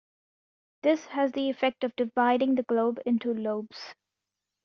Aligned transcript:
This 0.81 1.05
has 1.09 1.31
the 1.31 1.51
effect 1.51 1.83
of 1.83 1.95
dividing 1.95 2.55
the 2.55 2.63
globe 2.63 2.97
into 3.05 3.35
lobes. 3.35 3.93